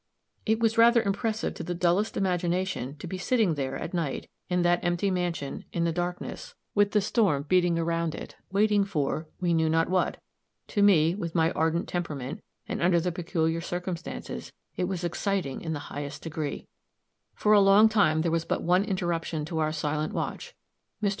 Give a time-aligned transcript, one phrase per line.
[0.47, 4.63] It was rather impressive to the dullest imagination to be sitting there at night, in
[4.63, 9.53] that empty mansion, in the darkness, with the storm beating around it, waiting for we
[9.53, 10.19] knew not what.
[10.69, 15.73] To me, with my ardent temperament, and under the peculiar circumstances, it was exciting in
[15.73, 16.65] the highest degree.
[17.35, 20.55] For a long time there was but one interruption to our silent watch.
[21.03, 21.09] Mr.